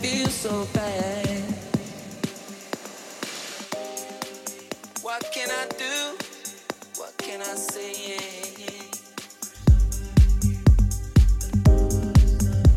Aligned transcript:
feel 0.00 0.28
so 0.28 0.66
bad. 0.72 1.42
What 5.02 5.30
can 5.34 5.50
I 5.50 5.66
do? 5.76 6.16
What 6.96 7.18
can 7.18 7.42
I 7.42 7.54
say? 7.54 7.92
Yeah, 8.08 8.20
yeah. 8.62 8.84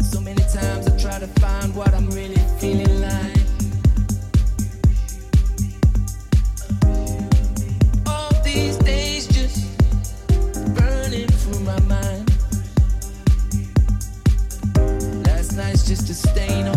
So 0.02 0.20
many 0.20 0.44
times 0.52 0.88
I 0.88 0.98
try 0.98 1.20
to 1.20 1.28
find 1.40 1.74
what 1.74 1.94
I'm 1.94 2.10
really 2.10 2.44
feeling 2.60 3.02
like. 3.02 3.34
just 15.96 16.10
a 16.10 16.14
stain 16.30 16.66
on 16.66 16.73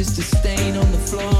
just 0.00 0.18
a 0.18 0.22
stain 0.22 0.76
on 0.78 0.92
the 0.92 0.98
floor. 0.98 1.39